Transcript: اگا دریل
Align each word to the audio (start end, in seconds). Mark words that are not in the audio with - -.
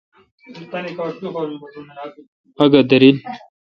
اگا 2.63 2.79
دریل 2.89 3.17